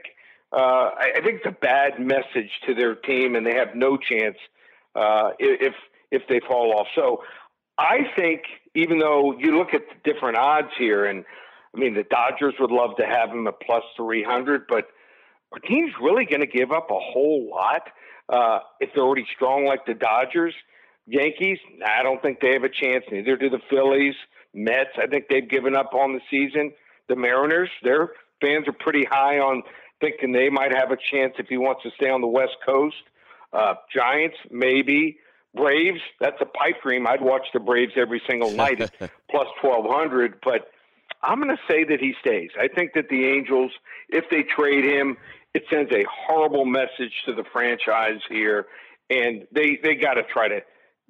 Uh, 0.50 0.90
I, 0.97 1.12
I 1.16 1.21
think 1.23 1.40
it's 1.42 1.47
a 1.47 1.61
bad 1.61 2.00
message 2.00 2.50
to 2.66 2.75
their 2.75 2.95
team, 2.95 3.37
and 3.37 3.47
they 3.47 3.54
have 3.54 3.75
no 3.75 3.97
chance 3.97 4.37
uh, 4.95 5.30
if 5.38 5.75
if 6.11 6.23
they 6.28 6.40
fall 6.40 6.73
off. 6.78 6.87
So, 6.95 7.23
I 7.76 7.99
think 8.16 8.42
even 8.75 8.99
though 8.99 9.38
you 9.38 9.59
look 9.59 9.75
at 9.75 9.83
the 9.88 10.11
different 10.11 10.38
odds 10.38 10.71
here, 10.78 11.04
and 11.04 11.25
I 11.75 11.78
mean 11.78 11.95
the 11.95 12.04
Dodgers 12.04 12.54
would 12.61 12.71
love 12.71 12.97
to 12.97 13.07
have 13.07 13.30
him 13.30 13.47
at 13.47 13.61
plus 13.61 13.85
three 13.97 14.25
hundred, 14.25 14.62
but 14.68 14.87
are 15.52 15.59
teams 15.61 15.92
really 16.00 16.25
going 16.25 16.40
to 16.40 16.47
give 16.47 16.73
up 16.73 16.90
a 16.90 16.99
whole 16.99 17.49
lot 17.50 17.83
uh, 18.28 18.61
if 18.80 18.90
they're 18.95 19.04
already 19.04 19.26
strong 19.35 19.66
like 19.66 19.85
the 19.87 19.95
Dodgers? 19.95 20.54
Yankees, 21.07 21.59
I 21.87 22.02
don't 22.02 22.21
think 22.21 22.40
they 22.40 22.52
have 22.52 22.64
a 22.64 22.68
chance. 22.68 23.04
Neither 23.11 23.37
do 23.37 23.49
the 23.49 23.61
Phillies. 23.71 24.14
Mets, 24.54 24.90
I 24.96 25.06
think 25.06 25.26
they've 25.28 25.48
given 25.48 25.76
up 25.76 25.94
on 25.94 26.14
the 26.14 26.20
season. 26.30 26.72
The 27.08 27.16
Mariners, 27.16 27.70
their 27.82 28.10
fans 28.40 28.68
are 28.68 28.72
pretty 28.72 29.04
high 29.04 29.38
on 29.38 29.62
thinking 30.00 30.32
they 30.32 30.48
might 30.48 30.72
have 30.72 30.90
a 30.90 30.96
chance 31.10 31.34
if 31.38 31.46
he 31.48 31.56
wants 31.56 31.82
to 31.82 31.90
stay 31.96 32.08
on 32.08 32.20
the 32.20 32.26
West 32.26 32.56
Coast. 32.64 32.96
Uh, 33.52 33.74
Giants, 33.94 34.36
maybe. 34.50 35.18
Braves, 35.54 36.00
that's 36.20 36.40
a 36.40 36.44
pipe 36.44 36.82
dream. 36.82 37.06
I'd 37.06 37.22
watch 37.22 37.46
the 37.52 37.60
Braves 37.60 37.92
every 37.96 38.20
single 38.28 38.50
night 38.50 38.80
at 38.80 38.92
plus 39.30 39.46
1200, 39.62 40.40
but 40.44 40.68
I'm 41.22 41.42
going 41.42 41.56
to 41.56 41.62
say 41.68 41.84
that 41.84 42.00
he 42.00 42.14
stays. 42.20 42.50
I 42.60 42.68
think 42.68 42.92
that 42.94 43.08
the 43.08 43.24
Angels, 43.24 43.72
if 44.08 44.24
they 44.30 44.42
trade 44.42 44.84
him, 44.84 45.16
it 45.54 45.64
sends 45.70 45.90
a 45.92 46.04
horrible 46.10 46.64
message 46.64 47.12
to 47.26 47.34
the 47.34 47.44
franchise 47.50 48.20
here, 48.28 48.66
and 49.10 49.46
they, 49.50 49.78
they 49.82 49.94
got 49.94 50.14
to 50.14 50.22
try 50.22 50.48
to 50.48 50.60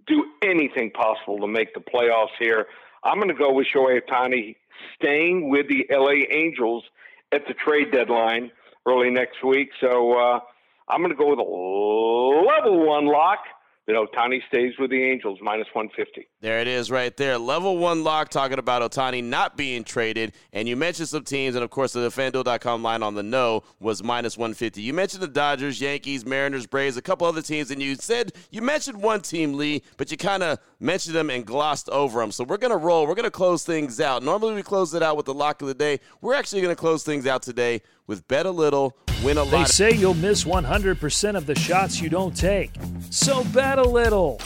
do 0.07 0.25
anything 0.42 0.92
possible 0.92 1.38
to 1.40 1.49
make 1.49 1.75
the 1.75 1.80
playoffs 1.80 2.37
here. 2.38 2.66
I'm 3.02 3.17
going 3.17 3.28
to 3.28 3.35
go 3.35 3.52
with 3.52 3.67
Shohei 3.75 4.00
Ohtani 4.00 4.57
staying 4.97 5.50
with 5.50 5.67
the 5.69 5.87
LA 5.90 6.25
Angels 6.31 6.85
at 7.33 7.47
the 7.47 7.55
trade 7.55 7.93
deadline 7.93 8.50
early 8.87 9.11
next 9.11 9.45
week. 9.45 9.71
So 9.81 10.12
uh, 10.19 10.40
I'm 10.88 11.00
going 11.02 11.11
to 11.11 11.17
go 11.17 11.31
with 11.31 11.38
a 11.38 11.43
level 11.43 12.87
one 12.87 13.07
lock 13.07 13.40
that 13.88 13.97
Ohtani 13.97 14.40
stays 14.47 14.75
with 14.78 14.90
the 14.90 15.02
Angels 15.02 15.38
minus 15.40 15.66
150. 15.73 16.28
There 16.42 16.61
it 16.61 16.68
is 16.68 16.90
right 16.90 17.16
there. 17.16 17.38
Level 17.38 17.78
one 17.78 18.04
lock 18.04 18.28
talking 18.28 18.59
about 18.59 18.83
Ohtani 18.83 19.25
not 19.25 19.57
being 19.57 19.83
traded. 19.83 20.35
And 20.52 20.68
you 20.68 20.76
mentioned 20.76 21.09
some 21.09 21.25
teams, 21.25 21.54
and 21.54 21.64
of 21.64 21.71
course, 21.71 21.95
the 21.95 22.00
FanDuel.com 22.11 22.83
line 22.83 23.02
on 23.02 23.14
the 23.14 23.23
no 23.23 23.62
was 23.80 24.04
minus 24.04 24.37
150. 24.37 24.83
You 24.83 24.92
mentioned 24.92 25.23
the 25.23 25.28
Dodgers, 25.28 25.80
Yankees, 25.80 26.26
Mariners, 26.26 26.66
Braves, 26.66 26.99
a 26.99 27.02
couple 27.02 27.26
other 27.26 27.40
teams, 27.40 27.71
and 27.71 27.80
you 27.80 27.95
said 27.95 28.33
you 28.50 28.61
mentioned 28.61 29.02
one 29.02 29.23
team, 29.23 29.54
Lee, 29.54 29.83
but 29.97 30.11
you 30.11 30.18
kind 30.18 30.42
of 30.42 30.59
mentioned 30.80 31.16
them 31.16 31.30
and 31.30 31.47
glossed 31.47 31.88
over 31.88 32.21
them. 32.21 32.30
So 32.30 32.45
we're 32.45 32.59
going 32.59 32.73
to 32.73 32.76
roll. 32.76 33.07
We're 33.07 33.14
going 33.14 33.25
to 33.25 33.30
close 33.30 33.64
things 33.64 34.02
out. 34.02 34.23
Normally, 34.23 34.52
we 34.52 34.62
close 34.62 34.92
it 34.92 35.02
out 35.02 35.16
with 35.16 35.25
the 35.25 35.35
lock 35.35 35.62
of 35.62 35.68
the 35.68 35.73
day. 35.73 36.00
We're 36.21 36.35
actually 36.35 36.61
going 36.61 36.76
to 36.76 36.80
close 36.80 37.04
things 37.04 37.26
out 37.26 37.40
today 37.40 37.80
with 38.07 38.28
bet 38.28 38.45
a 38.45 38.50
little, 38.50 38.99
win 39.25 39.39
a 39.39 39.43
lot. 39.43 39.51
They 39.51 39.65
say 39.65 39.93
you'll 39.93 40.15
miss 40.15 40.45
100% 40.45 41.37
of 41.37 41.47
the 41.47 41.55
shots 41.55 42.01
you 42.01 42.09
don't 42.09 42.37
take. 42.37 42.71
So 43.11 43.45
bet 43.45 43.79
a 43.79 43.83
little, 43.83 44.41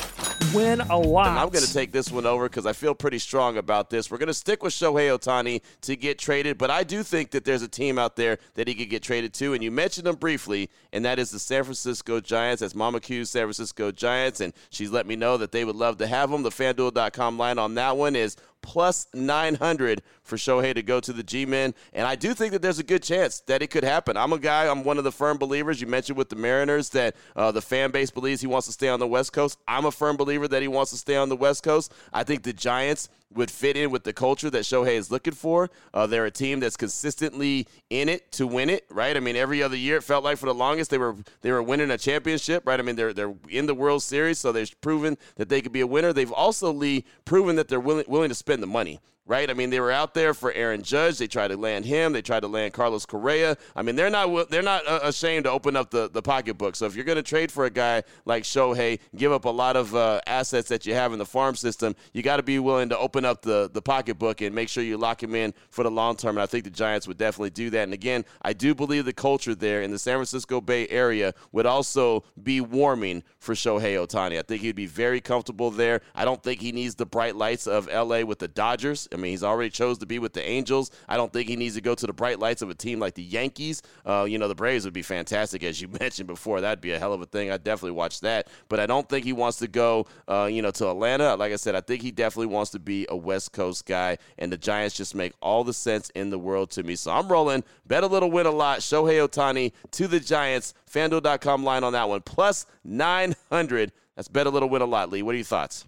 win 0.55 0.81
a 0.81 0.99
lot. 0.99 1.29
And 1.29 1.39
I'm 1.39 1.49
going 1.49 1.65
to 1.65 1.73
take 1.73 1.93
this 1.93 2.11
one 2.11 2.27
over 2.27 2.49
because 2.49 2.67
I 2.67 2.73
feel 2.73 2.95
pretty 2.95 3.19
strong 3.19 3.57
about 3.57 3.91
this. 3.91 4.11
We're 4.11 4.19
going 4.19 4.29
to 4.29 4.35
stick 4.35 4.63
with 4.63 4.73
Shohei 4.73 5.17
Ohtani 5.17 5.63
to 5.83 5.97
get 5.97 6.19
traded, 6.19 6.59
but 6.59 6.71
I 6.71 6.85
do 6.85 7.03
think 7.03 7.31
that 7.33 7.45
there's 7.45 7.63
a 7.63 7.69
team 7.69 7.99
out 7.99 8.17
there 8.17 8.39
that 8.55 8.69
he 8.69 8.75
could 8.75 8.91
get 8.91 9.03
traded 9.03 9.35
to, 9.35 9.55
and 9.55 9.63
you 9.63 9.71
mentioned 9.71 10.07
them 10.07 10.17
briefly, 10.17 10.71
and 10.93 11.05
that 11.05 11.19
is 11.19 11.31
the 11.31 11.39
San 11.39 11.65
Francisco 11.65 12.21
Giants. 12.21 12.61
That's 12.61 12.75
Mama 12.75 13.01
Q's 13.01 13.31
San 13.31 13.45
Francisco 13.45 13.91
Giants, 13.91 14.41
and 14.41 14.53
she's 14.71 14.91
let 14.91 15.07
me 15.07 15.17
know 15.17 15.37
that 15.37 15.53
they 15.53 15.65
would 15.65 15.77
love 15.77 15.99
to 15.99 16.07
have 16.07 16.31
him. 16.31 16.43
The 16.43 16.51
FanDuel.com 16.51 17.39
line 17.39 17.59
on 17.59 17.75
that 17.75 17.97
one 17.97 18.17
is 18.17 18.37
plus 18.63 19.09
900 19.13 20.03
for 20.23 20.37
Shohei 20.37 20.75
to 20.75 20.83
go 20.83 21.01
to 21.01 21.13
the 21.13 21.23
G 21.23 21.47
Men. 21.47 21.75
And 21.93 22.07
I 22.07 22.15
do 22.15 22.35
think 22.35 22.53
that 22.53 22.63
there's 22.63 22.79
a 22.79 22.85
good 22.85 23.03
chance 23.03 23.41
that 23.41 23.63
it 23.63 23.69
could 23.69 23.85
happen. 23.85 24.17
I'm 24.17 24.33
a 24.33 24.39
guy, 24.39 24.69
I'm 24.69 24.85
one 24.85 24.99
of 24.99 25.05
the 25.05 25.13
firm 25.13 25.39
believers. 25.39 25.81
You 25.81 25.87
mentioned 25.87 26.17
with 26.17 26.29
the 26.29 26.37
Mariners 26.37 26.91
that 26.91 27.17
uh, 27.37 27.51
the 27.53 27.63
fan 27.63 27.91
base 27.91 28.11
believes 28.11 28.41
he 28.41 28.47
wants 28.47 28.67
to 28.67 28.73
stay 28.73 28.89
on 28.89 29.01
the 29.01 29.07
West 29.07 29.33
Coast. 29.33 29.59
I'm 29.67 29.85
a 29.85 29.93
firm 29.93 30.17
believer 30.17 30.49
that 30.49 30.63
he 30.63 30.69
wants 30.69 30.91
to 30.93 30.97
stay 30.97 31.17
on 31.17 31.29
the 31.29 31.37
West 31.37 31.63
Coast. 31.63 31.93
I 32.13 32.25
think 32.25 32.43
the 32.43 32.53
Giants 32.53 33.09
would 33.35 33.51
fit 33.51 33.77
in 33.77 33.91
with 33.91 34.05
the 34.05 34.13
culture 34.13 34.51
that 34.51 34.63
Shohei 34.63 34.95
is 34.95 35.11
looking 35.11 35.33
for. 35.33 35.71
Uh, 35.95 36.07
they're 36.07 36.27
a 36.27 36.31
team 36.31 36.61
that's 36.61 36.77
consistently 36.77 37.67
in 37.91 38.09
it 38.09 38.31
to 38.33 38.47
win 38.47 38.71
it, 38.71 38.85
right? 38.91 39.17
I 39.17 39.21
mean, 39.21 39.37
every 39.37 39.63
other 39.63 39.77
year 39.77 39.97
it 39.97 40.05
felt 40.05 40.25
like 40.25 40.39
for 40.39 40.47
the 40.47 40.55
longest 40.55 40.91
they 40.91 40.99
were 40.99 41.17
they 41.41 41.51
were 41.51 41.63
winning 41.63 41.91
a 41.91 41.99
championship, 41.99 42.67
right? 42.67 42.79
I 42.79 42.83
mean, 42.83 42.97
they're 42.97 43.13
they're 43.13 43.35
in 43.49 43.67
the 43.67 43.75
World 43.75 44.03
Series, 44.03 44.39
so 44.39 44.53
they've 44.53 44.81
proven 44.81 45.17
that 45.37 45.49
they 45.49 45.61
could 45.61 45.73
be 45.73 45.81
a 45.81 45.87
winner. 45.87 46.13
They've 46.13 46.33
also 46.33 46.73
Lee 46.73 47.05
proven 47.25 47.57
that 47.57 47.69
they're 47.69 47.81
willing 47.81 48.05
willing 48.07 48.29
to 48.29 48.35
spend 48.35 48.63
the 48.63 48.67
money. 48.67 49.01
Right? 49.25 49.49
I 49.49 49.55
mean, 49.55 49.71
they 49.71 49.79
were 49.79 49.93
out 49.93 50.15
there 50.15 50.35
for 50.35 50.53
Aaron 50.53 50.83
Judge. 50.83 51.19
They 51.19 51.29
tried 51.29 51.49
to 51.49 51.57
land 51.57 51.85
him. 51.85 52.13
They 52.13 52.23
tried 52.23 52.41
to 52.41 52.49
land 52.49 52.73
Carlos 52.73 53.07
Correa. 53.07 53.57
I 53.77 53.83
mean, 53.83 53.95
they're 53.95 54.11
not 54.11 54.51
they're 54.51 54.63
not 54.63 54.85
uh, 54.87 54.99
ashamed 55.05 55.45
to 55.45 55.51
open 55.51 55.77
up 55.77 55.91
the, 55.91 56.11
the 56.11 56.21
pocketbook. 56.21 56.75
So 56.75 56.87
if 56.87 56.97
you're 56.97 57.05
going 57.05 57.17
to 57.17 57.23
trade 57.23 57.53
for 57.53 57.65
a 57.65 57.71
guy 57.71 58.03
like 58.25 58.43
Shohei, 58.43 58.99
give 59.15 59.31
up 59.31 59.45
a 59.45 59.51
lot 59.51 59.77
of 59.77 59.95
uh, 59.95 60.21
assets 60.27 60.69
that 60.71 60.87
you 60.87 60.95
have 60.95 61.13
in 61.13 61.21
the 61.21 61.25
farm 61.25 61.55
system, 61.55 61.95
you 62.13 62.23
got 62.23 62.39
to 62.39 62.43
be 62.43 62.59
willing 62.59 62.89
to 62.89 62.99
open 62.99 63.25
up 63.25 63.43
the, 63.43 63.71
the 63.73 63.81
pocketbook 63.81 64.41
and 64.41 64.53
make 64.55 64.69
sure 64.69 64.83
you 64.83 64.99
lock 64.99 65.23
him 65.23 65.37
in 65.37 65.55
for 65.71 65.85
the 65.85 65.91
long 65.91 66.17
term. 66.17 66.37
And 66.37 66.43
I 66.43 66.47
think 66.47 66.65
the 66.65 66.71
Giants 66.71 67.07
would 67.07 67.17
definitely 67.17 67.51
do 67.51 67.71
that. 67.71 67.85
And 67.85 67.95
again, 67.95 68.25
I 68.43 68.53
do 68.53 68.75
believe 68.75 69.05
the 69.05 69.13
culture 69.13 69.55
there 69.55 69.83
in 69.83 69.93
the 69.93 70.01
San 70.01 70.17
Francisco 70.17 70.61
Bay 70.61 70.89
Area 70.89 71.33
would 71.53 71.67
also 71.67 72.25
be 72.43 72.61
warming 72.61 73.23
for 73.39 73.55
Shohei 73.55 74.05
Ohtani. 74.05 74.39
I 74.39 74.43
think 74.43 74.63
he'd 74.63 74.75
be 74.75 74.87
very 74.87 75.21
comfortable 75.21 75.71
there. 75.71 76.01
I 76.15 76.25
don't 76.25 76.43
think 76.43 76.61
he 76.61 76.73
needs 76.73 76.97
the 76.97 77.07
bright 77.07 77.37
lights 77.37 77.69
of 77.69 77.87
LA 77.87 78.23
with 78.23 78.41
the 78.41 78.49
Dodgers. 78.49 79.09
I 79.13 79.17
mean, 79.17 79.31
he's 79.31 79.43
already 79.43 79.71
chose 79.71 79.99
to 79.99 80.07
be 80.07 80.19
with 80.19 80.33
the 80.33 80.47
Angels. 80.47 80.91
I 81.09 81.17
don't 81.17 81.33
think 81.33 81.49
he 81.49 81.57
needs 81.57 81.75
to 81.75 81.81
go 81.81 81.95
to 81.95 82.07
the 82.07 82.13
bright 82.13 82.39
lights 82.39 82.63
of 82.63 82.71
a 82.71 82.75
team 82.75 82.99
like 82.99 83.15
the 83.15 83.23
Yankees. 83.23 83.83
Uh, 84.05 84.27
you 84.29 84.39
know, 84.39 84.49
the 84.49 84.55
Braves 84.55 84.85
would 84.85 84.95
be 84.95 85.03
fantastic, 85.03 85.63
as 85.65 85.81
you 85.81 85.89
mentioned 86.01 86.27
before. 86.27 86.61
That'd 86.61 86.81
be 86.81 86.93
a 86.93 86.99
hell 86.99 87.13
of 87.13 87.21
a 87.21 87.27
thing. 87.27 87.51
I'd 87.51 87.65
definitely 87.65 87.93
watch 87.93 88.21
that. 88.21 88.49
But 88.69 88.81
I 88.81 88.87
don't 88.87 89.09
think 89.09 89.25
he 89.25 89.33
wants 89.33 89.59
to 89.59 89.69
go, 89.69 90.07
uh, 90.29 90.49
you 90.51 90.63
know, 90.63 90.71
to 90.73 90.91
Atlanta. 90.91 91.37
Like 91.37 91.53
I 91.53 91.57
said, 91.57 91.75
I 91.75 91.81
think 91.81 92.03
he 92.03 92.11
definitely 92.11 92.47
wants 92.47 92.71
to 92.73 92.79
be 92.79 93.07
a 93.09 93.17
West 93.17 93.53
Coast 93.53 93.87
guy, 93.87 94.19
and 94.39 94.53
the 94.53 94.59
Giants 94.59 94.97
just 94.97 95.15
make 95.15 95.33
all 95.41 95.65
the 95.65 95.75
sense 95.75 96.11
in 96.11 96.31
the 96.31 96.39
world 96.39 96.71
to 96.73 96.83
me. 96.83 96.97
So 96.97 97.11
I'm 97.11 97.29
rolling. 97.29 97.65
Bet 97.87 98.05
a 98.05 98.07
little, 98.07 98.31
win 98.31 98.47
a 98.47 98.51
lot. 98.51 98.81
Shohei 98.81 99.27
Ohtani 99.27 99.73
to 99.93 100.09
the 100.09 100.21
Giants. 100.21 100.75
FanDuel.com 100.91 101.65
line 101.65 101.85
on 101.85 101.93
that 101.93 102.09
one. 102.09 102.21
Plus 102.21 102.67
900. 102.85 103.93
That's 104.17 104.29
bet 104.29 104.47
a 104.47 104.51
little, 104.51 104.69
win 104.69 104.83
a 104.83 104.87
lot. 104.87 105.11
Lee, 105.11 105.23
what 105.23 105.35
are 105.35 105.39
your 105.39 105.45
thoughts? 105.45 105.87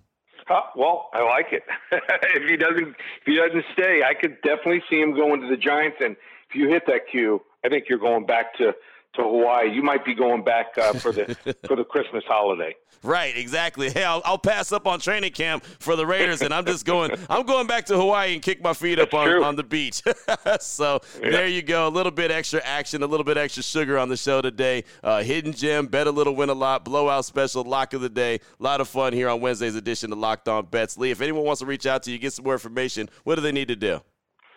Uh, 0.49 0.61
well, 0.77 1.09
I 1.13 1.23
like 1.23 1.53
it. 1.53 1.63
if 1.93 2.51
he 2.51 2.57
doesn't, 2.57 2.89
if 2.89 3.25
he 3.27 3.37
doesn't 3.37 3.65
stay, 3.73 4.03
I 4.03 4.15
could 4.15 4.41
definitely 4.43 4.83
see 4.91 5.01
him 5.01 5.15
going 5.15 5.41
to 5.41 5.49
the 5.49 5.57
Giants. 5.57 5.97
And 6.01 6.17
if 6.49 6.55
you 6.55 6.69
hit 6.69 6.87
that 6.87 7.09
cue, 7.11 7.41
I 7.65 7.69
think 7.69 7.87
you're 7.89 7.99
going 7.99 8.27
back 8.27 8.57
to 8.59 8.75
to 9.16 9.23
Hawaii. 9.23 9.73
You 9.73 9.83
might 9.83 10.04
be 10.04 10.14
going 10.14 10.44
back 10.44 10.76
uh, 10.78 10.92
for 10.94 11.12
the 11.12 11.37
for 11.66 11.76
the 11.76 11.85
Christmas 11.85 12.25
holiday. 12.26 12.75
Right, 13.02 13.37
exactly. 13.37 13.90
Hey, 13.90 14.02
I'll, 14.02 14.23
I'll, 14.25 14.38
pass 14.38 14.73
up 14.73 14.87
on 14.87 14.99
training 14.99 15.33
camp 15.33 15.62
for 15.64 15.94
the 15.94 16.06
Raiders, 16.06 16.40
and 16.40 16.54
I'm 16.54 16.64
just 16.64 16.87
going. 16.87 17.11
I'm 17.28 17.44
going 17.44 17.66
back 17.66 17.85
to 17.87 17.97
Hawaii 17.97 18.33
and 18.33 18.42
kick 18.42 18.62
my 18.62 18.73
feet 18.73 18.99
up 18.99 19.12
on, 19.12 19.28
on 19.42 19.56
the 19.56 19.62
beach. 19.62 20.02
so 20.61 21.00
yeah. 21.23 21.30
there 21.30 21.47
you 21.47 21.61
go. 21.61 21.87
A 21.87 21.90
little 21.90 22.12
bit 22.12 22.30
extra 22.30 22.61
action, 22.64 23.02
a 23.02 23.06
little 23.06 23.25
bit 23.25 23.37
extra 23.37 23.62
sugar 23.62 23.99
on 23.99 24.09
the 24.09 24.16
show 24.16 24.40
today. 24.40 24.85
Uh, 25.02 25.23
hidden 25.23 25.52
gem, 25.52 25.87
bet 25.87 26.06
a 26.06 26.11
little, 26.11 26.35
win 26.35 26.49
a 26.49 26.54
lot. 26.54 26.85
Blowout 26.85 27.25
special, 27.25 27.62
lock 27.62 27.92
of 27.92 28.00
the 28.00 28.09
day. 28.09 28.37
A 28.37 28.62
lot 28.62 28.80
of 28.80 28.88
fun 28.88 29.12
here 29.12 29.28
on 29.28 29.40
Wednesday's 29.40 29.75
edition 29.75 30.11
of 30.12 30.18
Locked 30.18 30.49
On 30.49 30.64
Bets. 30.64 30.97
Lee, 30.97 31.11
if 31.11 31.21
anyone 31.21 31.44
wants 31.44 31.61
to 31.61 31.66
reach 31.66 31.87
out 31.87 32.02
to 32.04 32.11
you, 32.11 32.18
get 32.18 32.33
some 32.33 32.44
more 32.44 32.54
information, 32.54 33.11
what 33.25 33.35
do 33.35 33.42
they 33.42 33.52
need 33.52 33.68
to 33.68 33.76
do? 33.76 34.00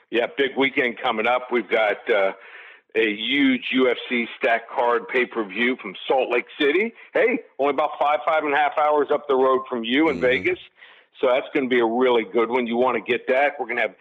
Yeah, 0.09 0.27
big 0.37 0.51
weekend 0.57 0.97
coming 1.03 1.27
up. 1.27 1.47
We've 1.51 1.69
got. 1.69 2.09
Uh, 2.09 2.31
a 2.95 3.15
huge 3.15 3.65
UFC 3.75 4.25
stack 4.37 4.69
card 4.69 5.07
pay 5.07 5.25
per 5.25 5.43
view 5.43 5.77
from 5.81 5.95
Salt 6.07 6.31
Lake 6.31 6.45
City. 6.59 6.93
Hey, 7.13 7.39
only 7.59 7.73
about 7.73 7.91
five, 7.99 8.19
five 8.25 8.43
and 8.43 8.53
a 8.53 8.57
half 8.57 8.77
hours 8.77 9.07
up 9.13 9.27
the 9.27 9.35
road 9.35 9.61
from 9.69 9.83
you 9.83 10.09
in 10.09 10.15
mm-hmm. 10.15 10.21
Vegas. 10.21 10.59
So 11.21 11.27
that's 11.27 11.47
going 11.53 11.67
to 11.67 11.69
be 11.69 11.79
a 11.79 11.85
really 11.85 12.23
good 12.31 12.49
one. 12.49 12.67
You 12.67 12.77
want 12.77 13.03
to 13.03 13.11
get 13.11 13.27
that. 13.27 13.53
We're 13.59 13.65
going 13.65 13.77
to 13.77 13.83
have 13.83 13.95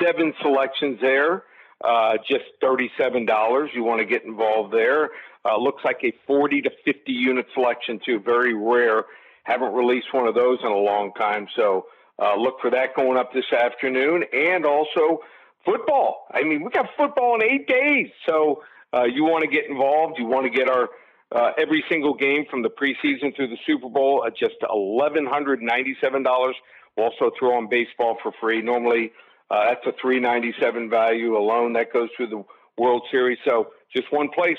seven 0.00 0.32
selections 0.40 0.98
there, 1.00 1.44
uh, 1.84 2.16
just 2.28 2.44
$37. 2.62 3.74
You 3.74 3.84
want 3.84 4.00
to 4.00 4.06
get 4.06 4.24
involved 4.24 4.72
there. 4.72 5.10
Uh, 5.44 5.58
looks 5.58 5.84
like 5.84 5.98
a 6.04 6.12
40 6.26 6.62
to 6.62 6.70
50 6.84 7.12
unit 7.12 7.46
selection, 7.52 8.00
too. 8.04 8.20
Very 8.20 8.54
rare. 8.54 9.04
Haven't 9.44 9.74
released 9.74 10.12
one 10.12 10.26
of 10.26 10.34
those 10.34 10.58
in 10.62 10.70
a 10.70 10.76
long 10.76 11.12
time. 11.14 11.46
So 11.56 11.86
uh, 12.18 12.36
look 12.36 12.60
for 12.60 12.70
that 12.70 12.94
going 12.94 13.18
up 13.18 13.32
this 13.32 13.52
afternoon. 13.52 14.24
And 14.32 14.64
also, 14.64 15.20
football. 15.64 16.26
I 16.32 16.42
mean, 16.42 16.62
we 16.64 16.70
got 16.70 16.86
football 16.96 17.34
in 17.36 17.42
eight 17.42 17.66
days. 17.66 18.08
So 18.26 18.62
uh, 18.92 19.04
you 19.04 19.24
want 19.24 19.42
to 19.42 19.50
get 19.50 19.68
involved. 19.68 20.18
You 20.18 20.26
want 20.26 20.44
to 20.50 20.50
get 20.50 20.68
our 20.68 20.88
uh, 21.34 21.52
every 21.56 21.82
single 21.88 22.14
game 22.14 22.44
from 22.50 22.62
the 22.62 22.68
preseason 22.68 23.34
through 23.34 23.48
the 23.48 23.58
Super 23.66 23.88
Bowl 23.88 24.24
at 24.26 24.36
just 24.36 24.56
eleven 24.68 25.24
hundred 25.26 25.62
ninety-seven 25.62 26.22
dollars. 26.22 26.56
We'll 26.96 27.06
also 27.06 27.30
throw 27.38 27.56
on 27.56 27.68
baseball 27.70 28.18
for 28.22 28.32
free. 28.40 28.60
Normally, 28.60 29.12
uh, 29.50 29.64
that's 29.68 29.86
a 29.86 29.92
three 30.00 30.20
ninety-seven 30.20 30.90
value 30.90 31.36
alone. 31.36 31.72
That 31.72 31.92
goes 31.92 32.10
through 32.16 32.28
the 32.28 32.44
World 32.76 33.02
Series. 33.10 33.38
So 33.46 33.68
just 33.94 34.12
one 34.12 34.28
place, 34.28 34.58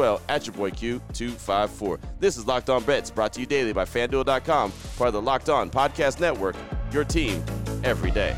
well 0.00 0.22
at 0.30 0.46
your 0.46 0.54
boy 0.54 0.70
Q254. 0.70 2.00
This 2.20 2.38
is 2.38 2.46
Locked 2.46 2.70
On 2.70 2.82
Bets, 2.82 3.10
brought 3.10 3.34
to 3.34 3.40
you 3.40 3.44
daily 3.44 3.74
by 3.74 3.84
FanDuel.com, 3.84 4.72
part 4.96 5.08
of 5.08 5.12
the 5.12 5.20
Locked 5.20 5.50
On 5.50 5.68
Podcast 5.68 6.20
Network, 6.20 6.56
your 6.90 7.04
team 7.04 7.44
every 7.84 8.10
day. 8.10 8.34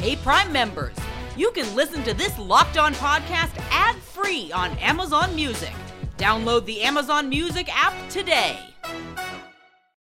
Hey, 0.00 0.16
Prime 0.16 0.50
members, 0.50 0.96
you 1.36 1.50
can 1.50 1.76
listen 1.76 2.02
to 2.04 2.14
this 2.14 2.38
Locked 2.38 2.78
On 2.78 2.94
podcast 2.94 3.52
ad 3.70 3.96
free 3.96 4.50
on 4.52 4.70
Amazon 4.78 5.34
Music. 5.34 5.74
Download 6.16 6.64
the 6.64 6.80
Amazon 6.80 7.28
Music 7.28 7.68
app 7.70 7.92
today. 8.08 8.58